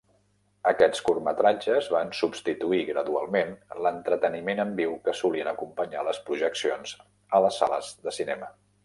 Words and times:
Aquests 0.69 1.01
curtmetratges 1.07 1.89
van 1.95 2.07
substituir 2.19 2.79
gradualment 2.87 3.53
l"entreteniment 3.75 4.63
en 4.65 4.73
viu 4.81 4.97
que 5.05 5.15
solien 5.21 5.51
acompanyar 5.53 6.07
les 6.09 6.21
projeccions 6.31 6.95
a 7.41 7.45
les 7.47 7.61
sales 7.65 7.93
e 8.15 8.17
cinema. 8.21 8.51